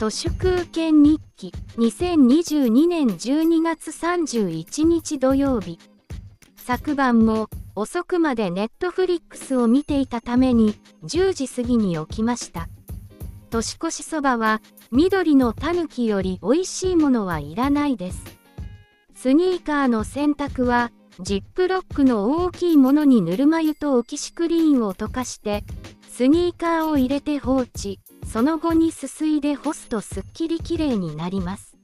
[0.00, 1.52] 都市空権日記。
[1.76, 5.78] 2022年12月31日土曜日。
[6.56, 10.74] 昨晩も遅くまでネットフリックスを見ていたために
[11.04, 12.70] 10時過ぎに起きました。
[13.50, 18.24] 年越しそばは緑のタヌキより美味しいものはいらないです。
[19.14, 25.62] スニーカーの洗濯はジップロックの大きいものにぬるま湯とオキシクリーンを溶かして
[26.08, 28.00] スニーカーを入れて放置。
[28.26, 31.76] その後にすすいで干すとすっきりきれいになります。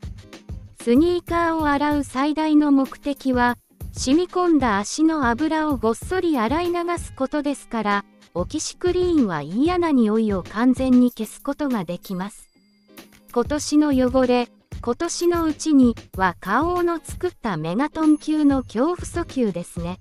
[0.82, 3.59] スニーカーを洗う最大の目的は
[3.92, 8.04] 染み込んだ足の油をごっそり洗い流すことですから
[8.34, 12.48] オキシクリーンは嫌な匂いを完全に消すことができます。
[13.32, 14.48] 今年の汚れ
[14.80, 19.98] 今年のうちには花王の作ったメガトン級の恐怖訴求ですね。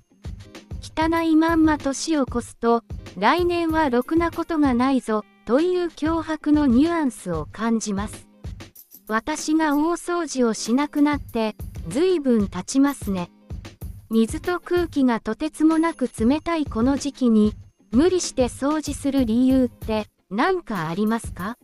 [0.81, 2.83] 汚いまんま年を越すと
[3.17, 5.25] 来年はろくなことがないぞ。
[5.45, 8.28] という脅迫のニュアンスを感じます。
[9.08, 11.56] 私が大掃除をしなくなって
[11.88, 13.30] 随分経ちますね。
[14.09, 17.53] 水と空気がとてつもなく冷たいこの時期に
[17.92, 21.58] 無理して掃除する理由って何かありますか？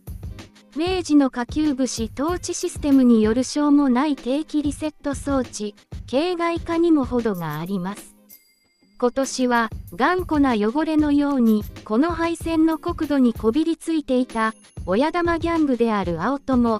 [0.75, 5.75] 明治の下級武士統治システムによるしょうもない定期リセット装置
[6.08, 8.16] 形骸化にも程があります。
[9.02, 14.53] 今年は頑固な汚れのようにこの配線の国土にこびりついていた
[14.85, 16.80] 親玉ギャングである青友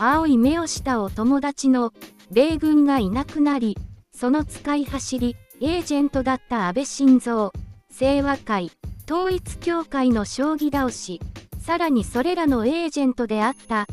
[0.00, 1.92] 青い目をしたお友達の
[2.30, 3.76] 米軍がいなくなり
[4.12, 7.50] その使い走りエージェントだった安倍晋三
[7.94, 8.70] 清和会
[9.04, 11.20] 統一教会の将棋倒し
[11.60, 13.86] さらにそれらのエージェントであった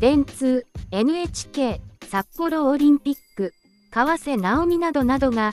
[0.00, 3.52] 電通 NHK 札幌オリンピック
[3.90, 5.52] 川瀬直美などなどが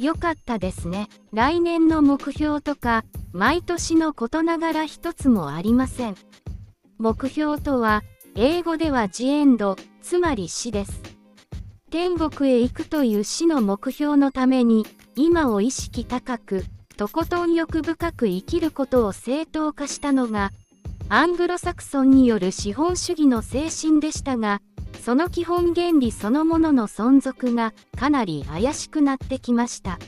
[0.00, 1.08] よかったですね。
[1.30, 6.16] 来年の目標とか、毎年のことながら一つもありません。
[6.96, 8.02] 目標とは、
[8.34, 11.02] 英語ではジエンド、つまり死です。
[11.90, 16.64] 天国へ行くという死の目標のために、今を意識高く、
[16.96, 20.50] とことん欲深く生きることを正当化したのが、
[21.10, 24.62] アングロサクソンによる資本主義の精神でしたが、
[25.00, 29.98] その基本原理そのものの存続がかなり怪しくなってきました。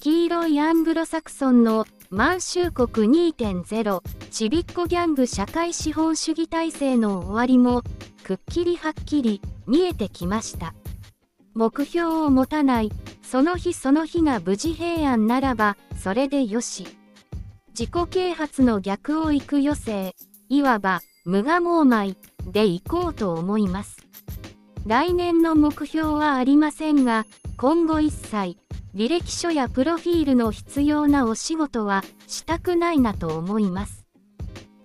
[0.00, 7.82] 黄色いアングロサクソンの満州国2.0ちびっこギャング社会資本主義体制の終わりも
[8.22, 10.74] くっきりはっきり見えてきました。
[11.54, 16.86] 目標を持たないその日その日が無事平安ならば、それでよし。
[17.70, 20.14] 自己啓発の逆を行く余生、
[20.48, 22.16] いわば、無我猛米
[22.46, 23.96] で行こうと思います。
[24.86, 27.26] 来年の目標はありませんが、
[27.56, 28.56] 今後一切、
[28.94, 34.06] 履歴書やプロフィールの必要なお仕事はしたくないなと思います。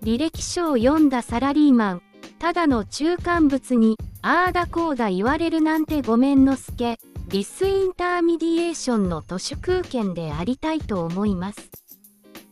[0.03, 2.01] 履歴書を読んだサラリーマン、
[2.39, 11.69] ただの中間物に、ああだこうだ言われるなんてごめんのすけ、 disintermediation の都市空間でありたいと思います。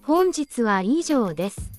[0.03, 1.78] 本日は以上です。